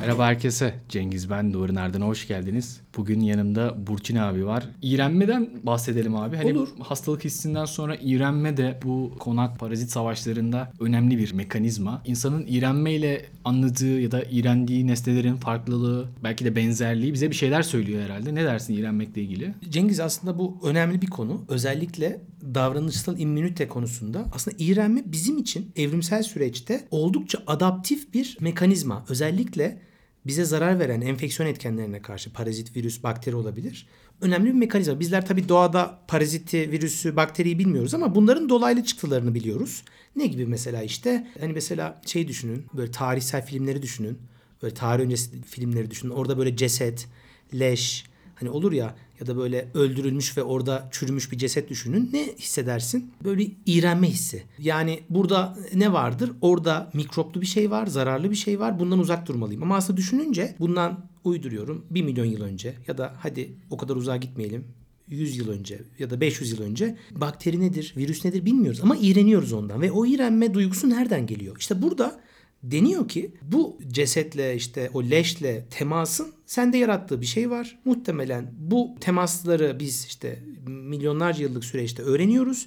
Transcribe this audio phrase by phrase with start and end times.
[0.00, 0.74] Merhaba herkese.
[0.88, 1.52] Cengiz ben.
[1.52, 2.80] Duvarın Ardına hoş geldiniz.
[2.96, 4.68] Bugün yanımda Burçin abi var.
[4.82, 6.36] İğrenmeden bahsedelim abi.
[6.36, 6.68] Hani Olur.
[6.80, 12.02] Hastalık hissinden sonra iğrenme de bu konak parazit savaşlarında önemli bir mekanizma.
[12.04, 18.02] İnsanın iğrenmeyle anladığı ya da iğrendiği nesnelerin farklılığı, belki de benzerliği bize bir şeyler söylüyor
[18.02, 18.34] herhalde.
[18.34, 19.54] Ne dersin iğrenmekle ilgili?
[19.68, 21.44] Cengiz aslında bu önemli bir konu.
[21.48, 22.20] Özellikle
[22.54, 29.04] davranışsal immünite konusunda aslında iğrenme bizim için evrimsel süreçte oldukça adaptif bir mekanizma.
[29.08, 29.82] Özellikle
[30.26, 33.88] bize zarar veren enfeksiyon etkenlerine karşı parazit, virüs, bakteri olabilir.
[34.20, 35.00] Önemli bir mekanizma.
[35.00, 39.84] Bizler tabii doğada paraziti, virüsü, bakteriyi bilmiyoruz ama bunların dolaylı çıktılarını biliyoruz.
[40.16, 44.18] Ne gibi mesela işte hani mesela şey düşünün böyle tarihsel filmleri düşünün.
[44.62, 46.10] Böyle tarih öncesi filmleri düşünün.
[46.10, 47.08] Orada böyle ceset,
[47.54, 48.04] leş
[48.40, 52.10] hani olur ya ya da böyle öldürülmüş ve orada çürümüş bir ceset düşünün.
[52.12, 53.12] Ne hissedersin?
[53.24, 54.42] Böyle iğrenme hissi.
[54.58, 56.32] Yani burada ne vardır?
[56.40, 58.80] Orada mikroplu bir şey var, zararlı bir şey var.
[58.80, 59.62] Bundan uzak durmalıyım.
[59.62, 61.84] Ama aslında düşününce bundan uyduruyorum.
[61.90, 64.64] 1 milyon yıl önce ya da hadi o kadar uzağa gitmeyelim.
[65.08, 69.52] 100 yıl önce ya da 500 yıl önce bakteri nedir, virüs nedir bilmiyoruz ama iğreniyoruz
[69.52, 71.56] ondan ve o iğrenme duygusu nereden geliyor?
[71.58, 72.20] İşte burada
[72.62, 77.78] deniyor ki bu cesetle işte o leşle temasın sende yarattığı bir şey var.
[77.84, 82.66] Muhtemelen bu temasları biz işte milyonlarca yıllık süreçte öğreniyoruz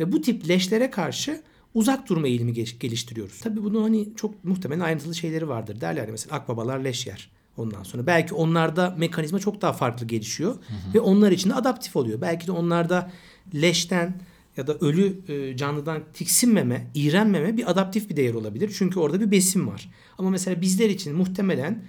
[0.00, 1.42] ve bu tip leşlere karşı
[1.74, 3.40] uzak durma eğilimi geliştiriyoruz.
[3.40, 5.80] Tabii bunu hani çok muhtemelen ayrıntılı şeyleri vardır.
[5.80, 7.30] Derler ya mesela akbabalar leş yer.
[7.56, 10.94] Ondan sonra belki onlarda mekanizma çok daha farklı gelişiyor hı hı.
[10.94, 12.20] ve onlar için de adaptif oluyor.
[12.20, 13.10] Belki de onlarda
[13.54, 14.20] leşten
[14.56, 18.74] ya da ölü e, canlıdan tiksinmeme, iğrenmeme bir adaptif bir değer olabilir.
[18.78, 19.90] Çünkü orada bir besin var.
[20.18, 21.88] Ama mesela bizler için muhtemelen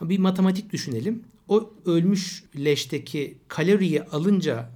[0.00, 1.22] bir matematik düşünelim.
[1.48, 4.70] O ölmüş leşteki kaloriyi alınca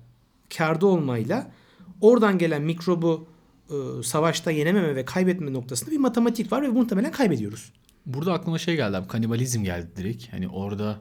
[0.56, 1.50] karda olmayla
[2.00, 3.26] oradan gelen mikrobu
[3.70, 7.72] e, savaşta yenememe ve kaybetme noktasında bir matematik var ve muhtemelen kaybediyoruz.
[8.06, 10.32] Burada aklıma şey geldi kanibalizm geldi direkt.
[10.32, 11.00] Hani orada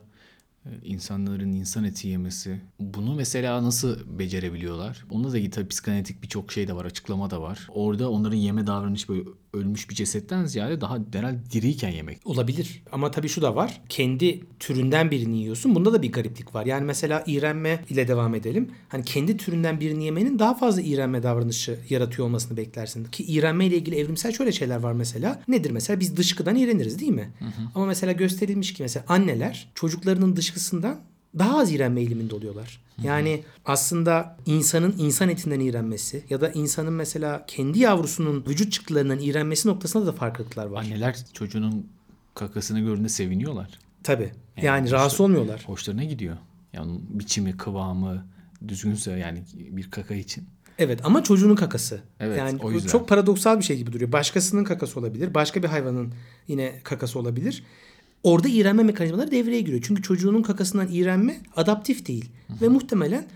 [0.82, 2.60] insanların insan eti yemesi.
[2.80, 5.04] Bunu mesela nasıl becerebiliyorlar?
[5.10, 7.66] Onda da tabii psikanalitik birçok şey de var, açıklama da var.
[7.68, 12.20] Orada onların yeme davranışı böyle ölmüş bir cesetten ziyade daha derhal diriyken yemek.
[12.24, 12.82] Olabilir.
[12.92, 13.80] Ama tabii şu da var.
[13.88, 15.74] Kendi türünden birini yiyorsun.
[15.74, 16.66] Bunda da bir gariplik var.
[16.66, 18.70] Yani mesela iğrenme ile devam edelim.
[18.88, 23.04] Hani kendi türünden birini yemenin daha fazla iğrenme davranışı yaratıyor olmasını beklersin.
[23.04, 25.42] Ki iğrenme ile ilgili evrimsel şöyle şeyler var mesela.
[25.48, 26.00] Nedir mesela?
[26.00, 27.30] Biz dışkıdan iğreniriz değil mi?
[27.38, 27.50] Hı hı.
[27.74, 31.00] Ama mesela gösterilmiş ki mesela anneler çocuklarının dışkısından
[31.38, 32.80] daha az iğrenme eğiliminde oluyorlar.
[33.02, 39.68] Yani aslında insanın insan etinden iğrenmesi ya da insanın mesela kendi yavrusunun vücut çıktılarından iğrenmesi
[39.68, 40.82] noktasında da farklılıklar var.
[40.82, 41.86] Anneler çocuğunun
[42.34, 43.78] kakasını gördüğünde seviniyorlar.
[44.02, 44.32] Tabii.
[44.56, 45.64] Yani, yani rahatsız olmuyorlar.
[45.66, 46.36] Hoşlarına gidiyor.
[46.72, 48.26] Yani biçimi, kıvamı
[48.68, 50.44] düzgünse yani bir kaka için.
[50.78, 52.00] Evet ama çocuğunun kakası.
[52.20, 52.88] Evet, yani o yüzden.
[52.88, 54.12] çok paradoksal bir şey gibi duruyor.
[54.12, 55.34] Başkasının kakası olabilir.
[55.34, 56.14] Başka bir hayvanın
[56.48, 57.64] yine kakası olabilir.
[58.22, 59.82] Orada iğrenme mekanizmaları devreye giriyor.
[59.86, 62.24] Çünkü çocuğunun kakasından iğrenme adaptif değil.
[62.46, 62.60] Hı hı.
[62.60, 63.26] Ve muhtemelen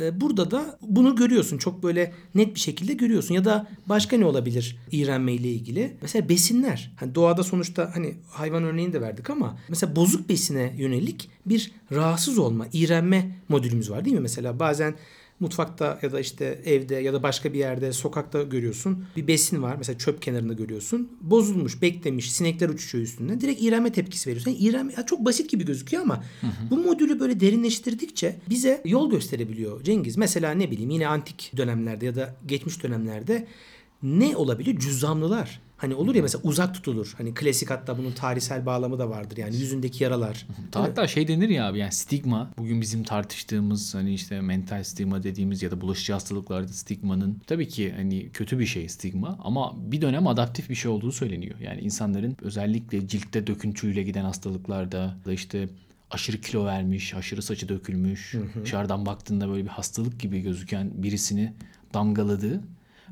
[0.00, 1.58] e, burada da bunu görüyorsun.
[1.58, 3.34] Çok böyle net bir şekilde görüyorsun.
[3.34, 5.96] Ya da başka ne olabilir iğrenme ile ilgili?
[6.02, 6.92] Mesela besinler.
[6.96, 12.38] Hani doğada sonuçta hani hayvan örneğini de verdik ama mesela bozuk besine yönelik bir rahatsız
[12.38, 14.22] olma, iğrenme modülümüz var değil mi?
[14.22, 14.94] Mesela bazen
[15.44, 19.04] mutfakta ya da işte evde ya da başka bir yerde sokakta görüyorsun.
[19.16, 21.08] Bir besin var mesela çöp kenarında görüyorsun.
[21.20, 23.40] Bozulmuş, beklemiş, sinekler uçuşuyor üstünden.
[23.40, 24.50] Direkt iğrenme tepkisi veriyorsun.
[24.50, 26.70] Yani iğrenme ya çok basit gibi gözüküyor ama hı hı.
[26.70, 30.16] bu modülü böyle derinleştirdikçe bize yol gösterebiliyor Cengiz.
[30.16, 33.46] Mesela ne bileyim yine antik dönemlerde ya da geçmiş dönemlerde
[34.02, 34.78] ne olabilir?
[34.78, 35.60] Cüzzamlılar.
[35.76, 37.14] Hani olur ya mesela uzak tutulur.
[37.18, 39.36] Hani klasik hatta bunun tarihsel bağlamı da vardır.
[39.36, 40.46] Yani yüzündeki yaralar.
[40.74, 42.50] Hatta şey denir ya abi yani stigma.
[42.58, 47.92] Bugün bizim tartıştığımız hani işte mental stigma dediğimiz ya da bulaşıcı hastalıklarda stigmanın tabii ki
[47.96, 51.58] hani kötü bir şey stigma ama bir dönem adaptif bir şey olduğu söyleniyor.
[51.60, 55.68] Yani insanların özellikle ciltte döküntüyle giden hastalıklarda da işte
[56.10, 58.64] aşırı kilo vermiş, aşırı saçı dökülmüş, hı hı.
[58.64, 61.52] dışarıdan baktığında böyle bir hastalık gibi gözüken birisini
[61.94, 62.60] damgaladığı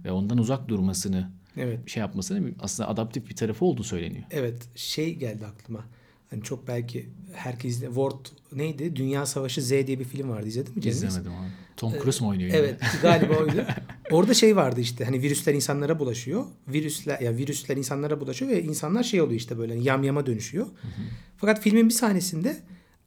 [0.04, 1.88] ve ondan uzak durmasını evet.
[1.88, 4.24] şey yapmasının aslında adaptif bir tarafı olduğu söyleniyor.
[4.30, 5.84] Evet şey geldi aklıma.
[6.30, 8.96] Hani çok belki herkes World neydi?
[8.96, 10.48] Dünya Savaşı Z diye bir film vardı.
[10.48, 11.02] İzledin mi Cengiz?
[11.02, 11.48] İzlemedim abi.
[11.76, 12.50] Tom Cruise mu oynuyor?
[12.54, 13.02] Evet yani?
[13.02, 13.66] galiba oydu.
[14.10, 16.44] Orada şey vardı işte hani virüsler insanlara bulaşıyor.
[16.68, 20.66] Virüsler ya virüsler insanlara bulaşıyor ve insanlar şey oluyor işte böyle hani yamyama dönüşüyor.
[20.66, 21.02] Hı hı.
[21.36, 22.56] Fakat filmin bir sahnesinde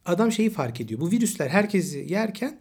[0.04, 1.00] adam şeyi fark ediyor.
[1.00, 2.58] Bu virüsler herkesi yerken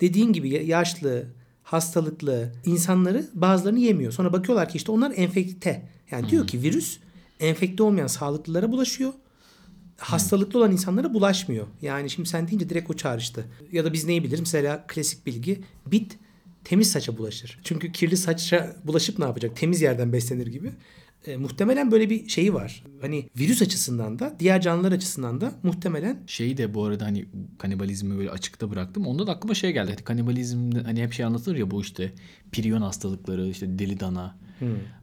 [0.00, 1.26] dediğin gibi yaşlı,
[1.66, 4.12] hastalıklı insanları bazılarını yemiyor.
[4.12, 5.88] Sonra bakıyorlar ki işte onlar enfekte.
[6.10, 6.30] Yani hmm.
[6.30, 6.98] diyor ki virüs
[7.40, 9.12] enfekte olmayan sağlıklılara bulaşıyor.
[9.96, 11.66] Hastalıklı olan insanlara bulaşmıyor.
[11.82, 13.44] Yani şimdi sen deyince direkt o çağrıştı.
[13.72, 14.40] Ya da biz neyi biliriz?
[14.40, 16.18] Mesela klasik bilgi bit
[16.64, 17.58] temiz saça bulaşır.
[17.64, 19.56] Çünkü kirli saça bulaşıp ne yapacak?
[19.56, 20.72] Temiz yerden beslenir gibi.
[21.26, 22.84] E, muhtemelen böyle bir şeyi var.
[23.00, 27.26] Hani virüs açısından da diğer canlılar açısından da muhtemelen Şeyi de bu arada hani
[27.58, 29.06] kanibalizmi böyle açıkta bıraktım.
[29.06, 29.90] Onda da aklıma şey geldi.
[29.90, 32.12] Hani kanibalizmde hani hep şey anlatılır ya bu işte
[32.52, 34.36] priyon hastalıkları, işte deli dana.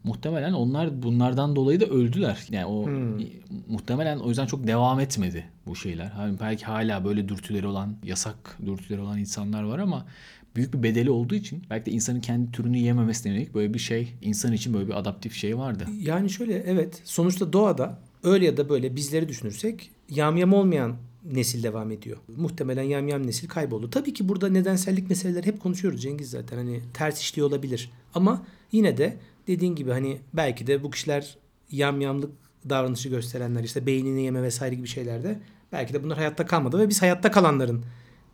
[0.04, 2.48] Muhtemelen onlar bunlardan dolayı da öldüler.
[2.50, 2.90] Yani o
[3.68, 6.06] muhtemelen o yüzden çok devam etmedi bu şeyler.
[6.06, 10.06] Hani belki hala böyle dürtüleri olan, yasak dürtüleri olan insanlar var ama
[10.56, 14.14] büyük bir bedeli olduğu için belki de insanın kendi türünü yememesine yönelik böyle bir şey
[14.22, 15.86] insan için böyle bir adaptif şey vardı.
[16.02, 20.96] Yani şöyle evet sonuçta doğada öyle ya da böyle bizleri düşünürsek yamyam olmayan
[21.32, 22.18] nesil devam ediyor.
[22.38, 23.90] Muhtemelen yamyam nesil kayboldu.
[23.90, 26.58] Tabii ki burada nedensellik meseleleri hep konuşuyoruz Cengiz zaten.
[26.58, 27.92] Hani ters işliyor olabilir.
[28.14, 29.18] Ama yine de
[29.48, 31.38] dediğin gibi hani belki de bu kişiler
[31.72, 32.32] yamyamlık
[32.70, 35.40] davranışı gösterenler işte beynini yeme vesaire gibi şeylerde
[35.72, 37.86] belki de bunlar hayatta kalmadı ve biz hayatta kalanların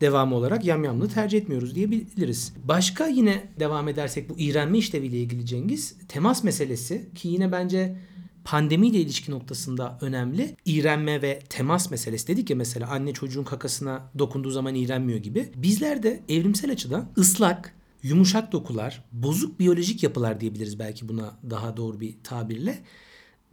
[0.02, 2.54] devamı olarak yamyamlığı tercih etmiyoruz diyebiliriz.
[2.64, 7.96] Başka yine devam edersek bu iğrenme işleviyle ilgili Cengiz temas meselesi ki yine bence
[8.44, 10.56] pandemiyle ilişki noktasında önemli.
[10.66, 15.52] İğrenme ve temas meselesi dedik ya mesela anne çocuğun kakasına dokunduğu zaman iğrenmiyor gibi.
[15.56, 22.00] Bizler de evrimsel açıdan ıslak, yumuşak dokular, bozuk biyolojik yapılar diyebiliriz belki buna daha doğru
[22.00, 22.80] bir tabirle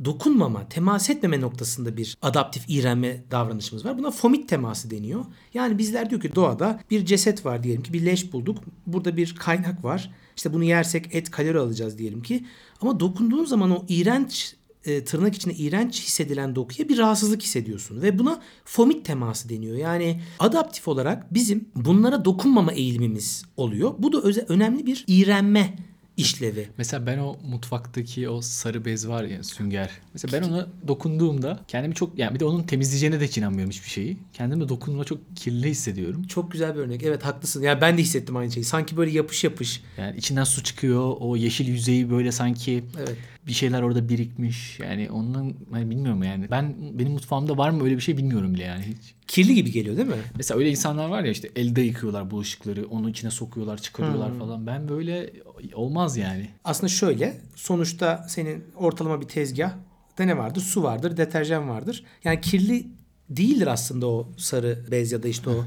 [0.04, 3.98] dokunmama, temas etmeme noktasında bir adaptif iğrenme davranışımız var.
[3.98, 5.24] Buna fomit teması deniyor.
[5.54, 8.58] Yani bizler diyor ki doğada bir ceset var diyelim ki bir leş bulduk.
[8.86, 10.10] Burada bir kaynak var.
[10.36, 12.44] İşte bunu yersek et kalori alacağız diyelim ki.
[12.80, 18.18] Ama dokunduğun zaman o iğrenç e, tırnak içinde iğrenç hissedilen dokuya bir rahatsızlık hissediyorsun ve
[18.18, 19.76] buna fomit teması deniyor.
[19.76, 23.94] Yani adaptif olarak bizim bunlara dokunmama eğilimimiz oluyor.
[23.98, 25.76] Bu da önemli bir iğrenme
[26.16, 26.68] işlevi.
[26.78, 29.90] Mesela ben o mutfaktaki o sarı bez var ya sünger.
[30.14, 33.90] Mesela ben ona dokunduğumda kendimi çok yani bir de onun temizleyeceğine de hiç inanmıyorum hiçbir
[33.90, 34.16] şeyi.
[34.32, 36.22] Kendimi dokunduğumda çok kirli hissediyorum.
[36.22, 37.02] Çok güzel bir örnek.
[37.02, 37.62] Evet haklısın.
[37.62, 38.64] Yani ben de hissettim aynı şeyi.
[38.64, 39.82] Sanki böyle yapış yapış.
[39.98, 41.16] Yani içinden su çıkıyor.
[41.20, 43.16] O yeşil yüzeyi böyle sanki Evet.
[43.46, 44.80] bir şeyler orada birikmiş.
[44.80, 46.50] Yani ondan hani bilmiyorum yani.
[46.50, 49.14] Ben benim mutfağımda var mı öyle bir şey bilmiyorum bile yani hiç.
[49.26, 50.14] Kirli gibi geliyor değil mi?
[50.36, 54.66] Mesela öyle insanlar var ya işte elde yıkıyorlar bulaşıkları, onu içine sokuyorlar, çıkarıyorlar falan.
[54.66, 55.30] Ben böyle
[55.74, 56.50] olmaz yani.
[56.64, 57.40] Aslında şöyle.
[57.54, 59.72] Sonuçta senin ortalama bir tezgah
[60.18, 60.60] ne vardır?
[60.60, 62.04] Su vardır, deterjan vardır.
[62.24, 62.86] Yani kirli
[63.30, 65.64] değildir aslında o sarı bez ya da işte o.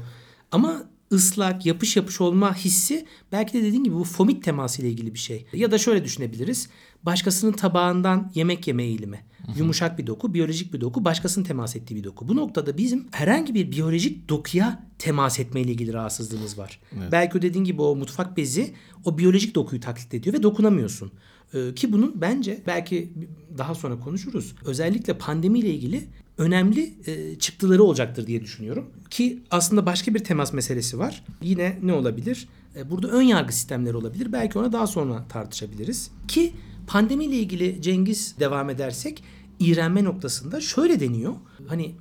[0.52, 0.82] Ama
[1.12, 5.18] ıslak, yapış yapış olma hissi belki de dediğin gibi bu fomit teması ile ilgili bir
[5.18, 5.46] şey.
[5.52, 6.68] Ya da şöyle düşünebiliriz.
[7.02, 9.24] Başkasının tabağından yemek yeme eğilimi.
[9.56, 12.28] Yumuşak bir doku, biyolojik bir doku, başkasının temas ettiği bir doku.
[12.28, 16.80] Bu noktada bizim herhangi bir biyolojik dokuya temas etmeyle ilgili rahatsızlığımız var.
[17.12, 18.74] Belki o dediğin gibi o mutfak bezi
[19.04, 21.12] o biyolojik dokuyu taklit ediyor ve dokunamıyorsun.
[21.54, 23.12] Ee, ki bunun bence belki
[23.58, 24.54] daha sonra konuşuruz.
[24.64, 26.08] Özellikle pandemiyle ilgili
[26.40, 28.90] önemli e, çıktıları olacaktır diye düşünüyorum.
[29.10, 31.24] Ki aslında başka bir temas meselesi var.
[31.42, 32.48] Yine ne olabilir?
[32.76, 34.32] E, burada ön yargı sistemleri olabilir.
[34.32, 36.10] Belki ona daha sonra tartışabiliriz.
[36.28, 36.52] Ki
[36.86, 39.24] pandemiyle ilgili Cengiz devam edersek
[39.58, 41.34] iğrenme noktasında şöyle deniyor.
[41.66, 41.94] Hani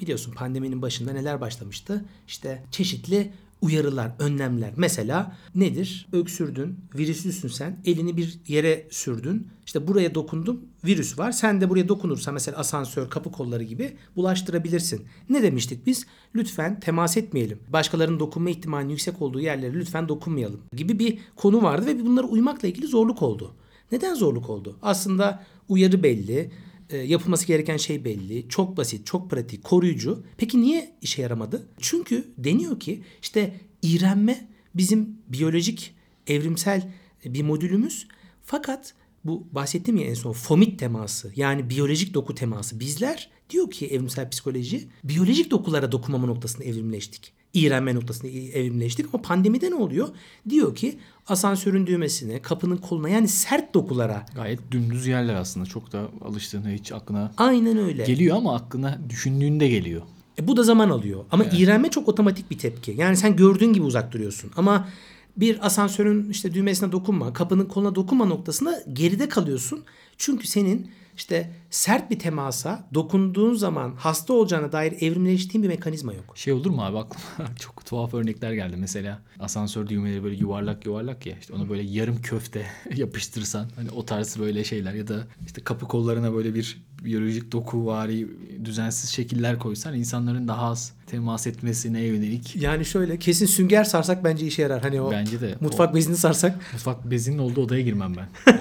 [0.00, 2.04] biliyorsun pandeminin başında neler başlamıştı?
[2.28, 3.32] İşte çeşitli
[3.66, 4.72] uyarılar, önlemler.
[4.76, 6.08] Mesela nedir?
[6.12, 7.78] Öksürdün, virüslüsün sen.
[7.84, 9.48] Elini bir yere sürdün.
[9.66, 11.32] İşte buraya dokundum, virüs var.
[11.32, 15.06] Sen de buraya dokunursan mesela asansör, kapı kolları gibi bulaştırabilirsin.
[15.30, 16.06] Ne demiştik biz?
[16.34, 17.58] Lütfen temas etmeyelim.
[17.68, 22.68] Başkalarının dokunma ihtimalinin yüksek olduğu yerlere lütfen dokunmayalım gibi bir konu vardı ve bunlara uymakla
[22.68, 23.54] ilgili zorluk oldu.
[23.92, 24.76] Neden zorluk oldu?
[24.82, 26.50] Aslında uyarı belli,
[26.90, 28.48] e, yapılması gereken şey belli.
[28.48, 30.24] Çok basit, çok pratik, koruyucu.
[30.36, 31.68] Peki niye işe yaramadı?
[31.80, 35.94] Çünkü deniyor ki işte iğrenme bizim biyolojik,
[36.26, 36.92] evrimsel
[37.24, 38.08] bir modülümüz.
[38.44, 38.94] Fakat
[39.24, 42.80] bu bahsettiğim ya en son fomit teması yani biyolojik doku teması.
[42.80, 47.32] Bizler diyor ki evrimsel psikoloji biyolojik dokulara dokunmama noktasında evrimleştik.
[47.56, 50.08] İğrenme noktasında evrimleştik ama pandemide ne oluyor?
[50.48, 50.98] Diyor ki
[51.28, 55.66] asansörün düğmesine, kapının koluna yani sert dokulara Gayet dümdüz yerler aslında.
[55.66, 58.04] Çok da alıştığında hiç aklına aynen öyle.
[58.04, 60.02] geliyor ama aklına düşündüğünde geliyor.
[60.38, 61.24] E, bu da zaman alıyor.
[61.32, 62.94] Ama iğrenme çok otomatik bir tepki.
[62.98, 64.50] Yani sen gördüğün gibi uzak duruyorsun.
[64.56, 64.88] Ama
[65.36, 69.84] bir asansörün işte düğmesine dokunma, kapının koluna dokunma noktasında geride kalıyorsun.
[70.16, 76.32] Çünkü senin işte sert bir temasa dokunduğun zaman hasta olacağına dair evrimleştiğin bir mekanizma yok.
[76.34, 78.76] Şey olur mu abi aklıma çok tuhaf örnekler geldi.
[78.78, 84.04] Mesela asansör düğmeleri böyle yuvarlak yuvarlak ya işte ona böyle yarım köfte yapıştırsan hani o
[84.04, 88.28] tarz böyle şeyler ya da işte kapı kollarına böyle bir biyolojik doku vari
[88.64, 94.46] düzensiz şekiller koysan insanların daha az temas etmesine yönelik Yani şöyle kesin sünger sarsak bence
[94.46, 94.82] işe yarar.
[94.82, 96.56] Hani o bence de mutfak bezini sarsak.
[96.56, 98.54] o mutfak bezinin olduğu odaya girmem ben.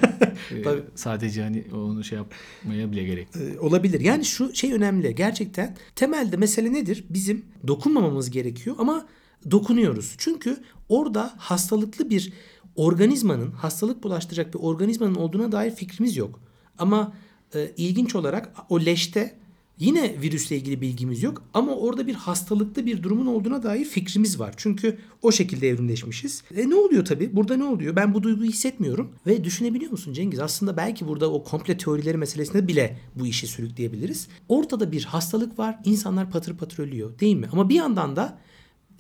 [0.52, 0.82] Ee, Tabii.
[0.96, 3.28] sadece hani onu şey yapmaya bile gerek.
[3.36, 3.44] yok.
[3.44, 4.00] e, olabilir.
[4.00, 5.16] Yani şu şey önemli.
[5.16, 7.06] Gerçekten temelde mesele nedir?
[7.10, 9.06] Bizim dokunmamamız gerekiyor ama
[9.52, 10.16] dokunuyoruz.
[10.18, 10.58] Çünkü
[10.90, 12.34] orada hastalıklı bir
[12.76, 16.40] organizmanın hastalık bulaştıracak bir organizmanın olduğuna dair fikrimiz yok.
[16.78, 17.14] Ama
[17.56, 19.36] e, ilginç olarak o leşte
[19.80, 24.54] yine virüsle ilgili bilgimiz yok ama orada bir hastalıklı bir durumun olduğuna dair fikrimiz var.
[24.58, 26.44] Çünkü o şekilde evrimleşmişiz.
[26.56, 27.36] E ne oluyor tabii?
[27.36, 27.96] Burada ne oluyor?
[27.96, 30.40] Ben bu duyguyu hissetmiyorum ve düşünebiliyor musun Cengiz?
[30.40, 34.28] Aslında belki burada o komple teorileri meselesinde bile bu işi sürükleyebiliriz.
[34.50, 35.80] Ortada bir hastalık var.
[35.86, 37.48] insanlar patır patır ölüyor değil mi?
[37.52, 38.40] Ama bir yandan da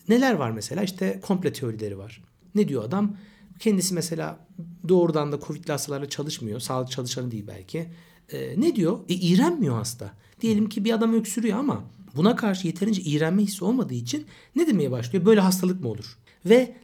[0.09, 0.83] neler var mesela?
[0.83, 2.23] İşte komple teorileri var.
[2.55, 3.17] Ne diyor adam?
[3.59, 4.47] Kendisi mesela
[4.87, 6.59] doğrudan da Covid'li hastalarla çalışmıyor.
[6.59, 7.87] Sağlık çalışanı değil belki.
[8.29, 8.99] Ee, ne diyor?
[9.09, 10.13] E iğrenmiyor hasta.
[10.41, 11.83] Diyelim ki bir adam öksürüyor ama
[12.15, 15.25] buna karşı yeterince iğrenme hissi olmadığı için ne demeye başlıyor?
[15.25, 16.17] Böyle hastalık mı olur?
[16.45, 16.75] Ve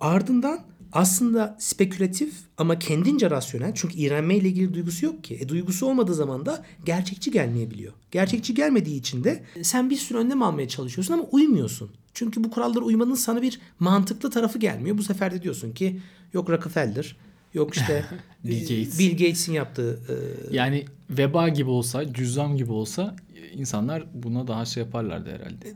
[0.00, 0.60] ardından
[0.92, 5.38] aslında spekülatif ama kendince rasyonel çünkü iğrenme ile ilgili duygusu yok ki.
[5.40, 7.92] E, duygusu olmadığı zaman da gerçekçi gelmeyebiliyor.
[8.10, 11.90] Gerçekçi gelmediği için de sen bir sürü önlem almaya çalışıyorsun ama uymuyorsun.
[12.14, 14.98] Çünkü bu kurallara uymanın sana bir mantıklı tarafı gelmiyor.
[14.98, 16.00] Bu sefer de diyorsun ki
[16.32, 17.16] yok Rockefeller,
[17.54, 18.04] yok işte
[18.44, 18.98] Bill Gates.
[18.98, 20.14] Bill Gates'in yaptığı e,
[20.56, 23.16] Yani veba gibi olsa, cüzzam gibi olsa
[23.54, 25.66] insanlar buna daha şey yaparlardı herhalde.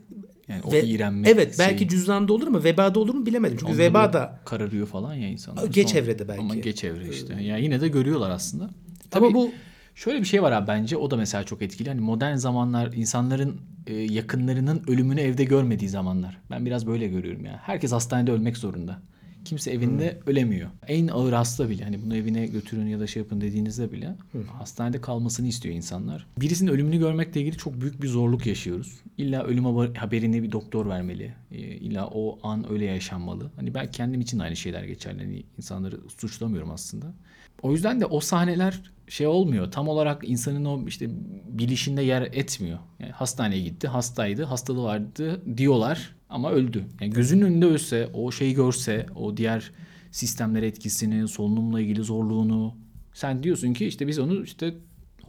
[0.47, 1.89] Yani o ve- iğrenme Evet belki şeyi.
[1.89, 3.57] cüzdanda olur mu vebada olur mu bilemedim.
[3.59, 5.65] Çünkü Onda veba da kararıyor falan ya insanlar.
[5.65, 6.41] Geç Sonra- evrede belki.
[6.41, 7.41] Ama geç evre işte.
[7.41, 8.63] Yani yine de görüyorlar aslında.
[8.63, 8.73] ama
[9.11, 9.51] Tabii bu
[9.95, 11.89] Şöyle bir şey var abi bence o da mesela çok etkili.
[11.89, 16.37] Hani modern zamanlar insanların e, yakınlarının ölümünü evde görmediği zamanlar.
[16.51, 17.59] Ben biraz böyle görüyorum ya.
[17.63, 19.01] Herkes hastanede ölmek zorunda.
[19.45, 20.69] Kimse evinde ölemiyor.
[20.87, 24.15] En ağır hasta bile hani bunu evine götürün ya da şey yapın dediğinizde bile
[24.57, 26.27] hastanede kalmasını istiyor insanlar.
[26.37, 28.99] Birisinin ölümünü görmekle ilgili çok büyük bir zorluk yaşıyoruz.
[29.17, 31.33] İlla ölüm haber- haberini bir doktor vermeli.
[31.51, 33.51] E, illa o an öyle yaşanmalı.
[33.55, 35.23] Hani ben kendim için aynı şeyler geçerli.
[35.23, 37.13] Hani insanları suçlamıyorum aslında.
[37.61, 39.71] O yüzden de o sahneler şey olmuyor.
[39.71, 41.09] Tam olarak insanın o işte
[41.49, 42.79] bilişinde yer etmiyor.
[42.99, 46.85] Yani hastaneye gitti, hastaydı, hastalığı vardı diyorlar ama öldü.
[47.01, 49.71] Yani gözünün önünde ölse, o şeyi görse, o diğer
[50.11, 52.75] sistemler etkisini, solunumla ilgili zorluğunu
[53.13, 54.73] sen diyorsun ki işte biz onu işte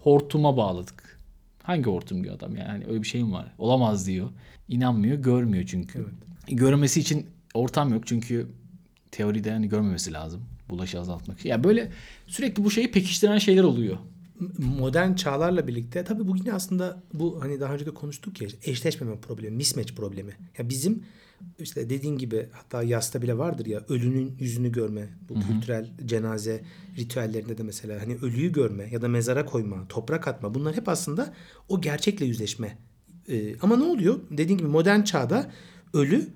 [0.02, 1.18] hortuma bağladık.
[1.62, 3.52] Hangi hortum diyor adam yani öyle bir şey mi var?
[3.58, 4.28] Olamaz diyor.
[4.68, 6.06] İnanmıyor, görmüyor çünkü.
[6.48, 8.46] Görmesi için ortam yok çünkü
[9.10, 11.48] teoride hani görmemesi lazım bulaşı azaltmak için.
[11.48, 11.90] Yani böyle
[12.26, 13.98] sürekli bu şeyi pekiştiren şeyler oluyor.
[14.58, 19.20] Modern çağlarla birlikte tabii bu yine aslında bu hani daha önce de konuştuk ya eşleşmeme
[19.20, 20.36] problemi, mismatch problemi.
[20.58, 21.04] Ya bizim
[21.58, 25.08] işte dediğin gibi hatta yasta bile vardır ya ölünün yüzünü görme.
[25.28, 26.64] Bu kültürel cenaze
[26.98, 31.34] ritüellerinde de mesela hani ölüyü görme ya da mezara koyma, toprak atma bunlar hep aslında
[31.68, 32.78] o gerçekle yüzleşme.
[33.28, 34.20] Ee, ama ne oluyor?
[34.30, 35.50] Dediğin gibi modern çağda
[35.94, 36.28] ölü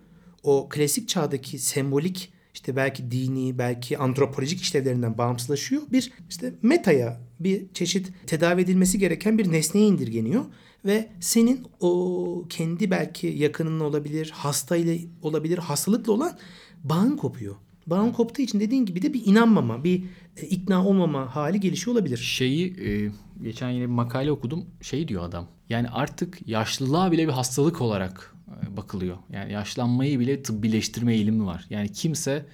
[0.42, 5.82] o klasik çağdaki sembolik işte belki dini, belki antropolojik işlevlerinden bağımsızlaşıyor.
[5.92, 10.44] Bir işte metaya bir çeşit tedavi edilmesi gereken bir nesneye indirgeniyor
[10.84, 16.38] ve senin o kendi belki yakının olabilir, hastayla olabilir, hastalıkla olan
[16.84, 17.54] bağın kopuyor.
[17.86, 20.04] Bağın koptuğu için dediğin gibi de bir inanmama, bir
[20.36, 22.16] e, ikna olmama hali gelişiyor olabilir.
[22.16, 23.10] Şeyi e,
[23.42, 24.64] geçen yine bir makale okudum.
[24.80, 25.48] Şey diyor adam.
[25.68, 28.33] Yani artık yaşlılığa bile bir hastalık olarak
[28.76, 29.16] bakılıyor.
[29.32, 31.66] Yani yaşlanmayı bile tıbbileştirme eğilimi var.
[31.70, 32.46] Yani kimse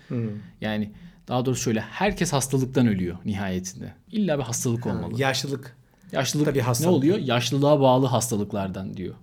[0.60, 0.90] yani
[1.28, 3.94] daha doğrusu şöyle herkes hastalıktan ölüyor nihayetinde.
[4.12, 5.20] İlla bir hastalık olmalı.
[5.20, 5.76] Yaşlılık.
[6.12, 6.92] Yaşlılık Tabii ne hastalık.
[6.92, 7.18] oluyor?
[7.18, 9.14] Yaşlılığa bağlı hastalıklardan diyor.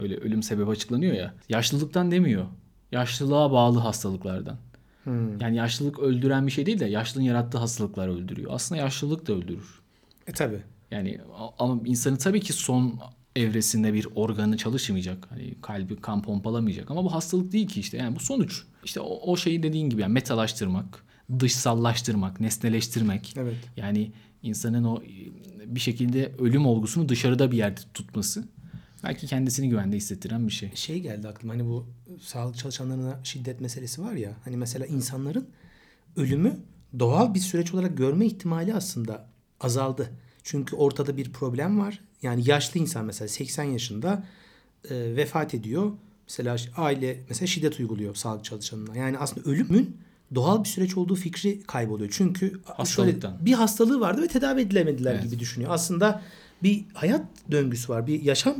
[0.00, 1.34] Öyle ölüm sebebi açıklanıyor ya.
[1.48, 2.46] Yaşlılıktan demiyor.
[2.92, 4.56] Yaşlılığa bağlı hastalıklardan.
[5.40, 8.50] Yani yaşlılık öldüren bir şey değil de yaşlılığın yarattığı hastalıklar öldürüyor.
[8.54, 9.80] Aslında yaşlılık da öldürür.
[10.26, 10.62] E tabi.
[10.90, 11.18] Yani
[11.58, 13.00] ama insanın tabii ki son
[13.36, 15.26] evresinde bir organı çalışmayacak.
[15.30, 16.90] Hani kalbi kan pompalamayacak.
[16.90, 17.96] Ama bu hastalık değil ki işte.
[17.96, 18.62] Yani bu sonuç.
[18.84, 21.04] İşte o, o şeyi dediğin gibi yani metalaştırmak,
[21.40, 23.34] dışsallaştırmak, nesneleştirmek.
[23.36, 23.56] Evet.
[23.76, 24.12] Yani
[24.42, 25.02] insanın o
[25.66, 28.44] bir şekilde ölüm olgusunu dışarıda bir yerde tutması.
[29.04, 30.70] Belki kendisini güvende hissettiren bir şey.
[30.74, 31.86] şey geldi aklıma hani bu
[32.20, 35.48] sağlık çalışanlarına şiddet meselesi var ya hani mesela insanların
[36.16, 36.56] ölümü
[36.98, 39.28] doğal bir süreç olarak görme ihtimali aslında
[39.60, 40.10] azaldı.
[40.42, 42.00] Çünkü ortada bir problem var.
[42.22, 44.24] Yani yaşlı insan mesela 80 yaşında
[44.90, 45.92] e, vefat ediyor.
[46.28, 48.96] Mesela aile mesela şiddet uyguluyor sağlık çalışanına.
[48.96, 49.96] Yani aslında ölümün
[50.34, 52.10] doğal bir süreç olduğu fikri kayboluyor.
[52.12, 53.36] Çünkü şöyle Hastalıktan.
[53.40, 55.24] bir hastalığı vardı ve tedavi edilemediler Evet.
[55.24, 55.70] gibi düşünüyor.
[55.74, 56.22] Aslında
[56.62, 58.54] bir hayat döngüsü var, bir yaşam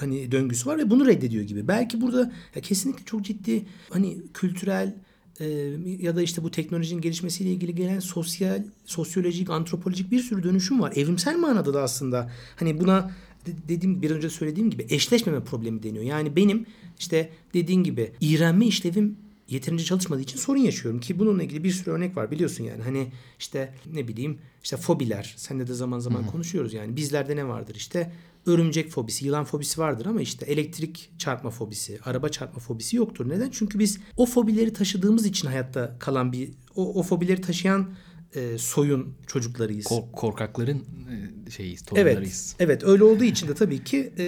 [0.00, 1.68] hani döngüsü var ve bunu reddediyor gibi.
[1.68, 4.94] Belki burada ya kesinlikle çok ciddi hani kültürel
[5.40, 5.46] e,
[6.00, 10.92] ya da işte bu teknolojinin gelişmesiyle ilgili gelen sosyal, sosyolojik, antropolojik bir sürü dönüşüm var.
[10.96, 13.10] Evrimsel manada da aslında hani buna
[13.46, 16.04] de- dediğim bir önce söylediğim gibi eşleşmeme problemi deniyor.
[16.04, 16.66] Yani benim
[16.98, 19.16] işte dediğin gibi iğrenme işlevim
[19.48, 22.82] yeterince çalışmadığı için sorun yaşıyorum ki bununla ilgili bir sürü örnek var biliyorsun yani.
[22.82, 23.06] Hani
[23.38, 25.34] işte ne bileyim işte fobiler.
[25.36, 26.96] Seninle de zaman zaman konuşuyoruz yani.
[26.96, 28.12] Bizlerde ne vardır işte
[28.46, 33.28] örümcek fobisi, yılan fobisi vardır ama işte elektrik çarpma fobisi, araba çarpma fobisi yoktur.
[33.28, 33.50] Neden?
[33.50, 37.90] Çünkü biz o fobileri taşıdığımız için hayatta kalan bir o, o fobileri taşıyan
[38.34, 39.86] e, soyun çocuklarıyız.
[39.86, 40.78] Kork- korkakların
[41.46, 42.56] e, şeyiz, Evet, torunlarıyız.
[42.58, 44.24] evet öyle olduğu için de tabii ki e,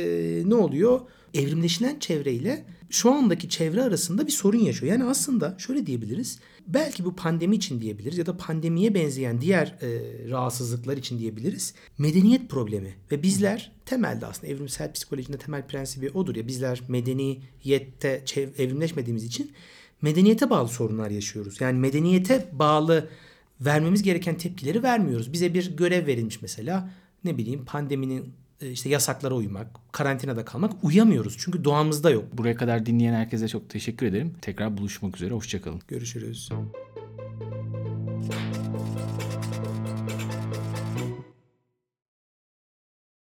[0.47, 1.01] ne oluyor?
[1.35, 4.93] Evrimleşilen çevreyle şu andaki çevre arasında bir sorun yaşıyor.
[4.93, 6.39] Yani aslında şöyle diyebiliriz.
[6.67, 9.89] Belki bu pandemi için diyebiliriz ya da pandemiye benzeyen diğer e,
[10.31, 11.75] rahatsızlıklar için diyebiliriz.
[11.99, 18.25] Medeniyet problemi ve bizler temelde aslında evrimsel psikolojinin temel prensibi odur ya bizler medeniyette
[18.59, 19.53] evrimleşmediğimiz için
[20.03, 21.61] medeniyete bağlı sorunlar yaşıyoruz.
[21.61, 23.09] Yani medeniyete bağlı
[23.61, 25.33] vermemiz gereken tepkileri vermiyoruz.
[25.33, 26.91] Bize bir görev verilmiş mesela
[27.25, 28.33] ne bileyim pandeminin
[28.63, 31.37] e, işte yasaklara uymak, karantinada kalmak uyamıyoruz.
[31.39, 32.25] Çünkü doğamızda yok.
[32.33, 34.35] Buraya kadar dinleyen herkese çok teşekkür ederim.
[34.43, 35.35] Tekrar buluşmak üzere.
[35.35, 35.81] Hoşçakalın.
[35.89, 36.51] Görüşürüz.
[38.31, 38.62] Thank you